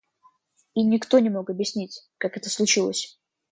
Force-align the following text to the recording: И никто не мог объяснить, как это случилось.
И 0.73 0.81
никто 0.83 1.19
не 1.19 1.29
мог 1.29 1.51
объяснить, 1.51 2.01
как 2.17 2.35
это 2.35 2.49
случилось. 2.49 3.19